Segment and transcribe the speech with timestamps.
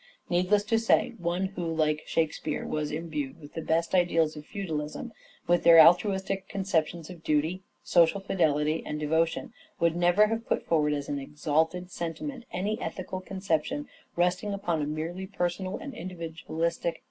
[0.31, 4.47] Needless to say, one who like" Shake speare" was imbued with the best ideals of
[4.47, 5.13] feudalism,
[5.45, 10.93] with their altruistic conceptions of duty, social fidelity and devotion would never have put forward
[10.93, 13.85] as an exalted sentiment, any ethical conception
[14.15, 16.97] resting upon a merely personal and individualist sanction.